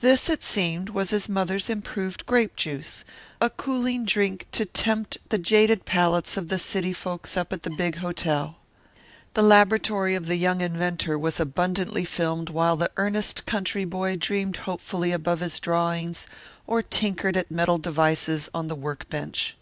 [0.00, 3.04] This, it seemed, was his mother's improved grape juice,
[3.40, 7.70] a cooling drink to tempt the jaded palates of the city folks up at the
[7.70, 8.56] big hotel.
[9.34, 14.56] The laboratory of the young inventor was abundantly filmed while the earnest country boy dreamed
[14.56, 16.26] hopefully above his drawings
[16.66, 19.56] or tinkered at metal devices on the work bench.